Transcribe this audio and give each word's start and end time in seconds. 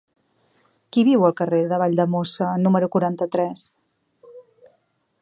Qui 0.95 1.03
viu 1.09 1.25
al 1.27 1.35
carrer 1.41 1.59
de 1.73 1.79
Valldemossa 1.83 2.49
número 2.65 2.91
quaranta-tres? 2.97 3.71